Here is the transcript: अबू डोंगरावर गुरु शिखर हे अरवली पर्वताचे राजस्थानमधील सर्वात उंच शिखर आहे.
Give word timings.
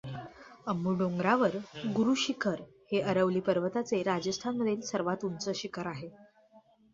अबू 0.67 0.93
डोंगरावर 0.93 1.57
गुरु 1.97 2.15
शिखर 2.21 2.63
हे 2.91 3.01
अरवली 3.11 3.39
पर्वताचे 3.41 4.01
राजस्थानमधील 4.03 4.81
सर्वात 4.89 5.25
उंच 5.25 5.49
शिखर 5.55 5.87
आहे. 5.87 6.09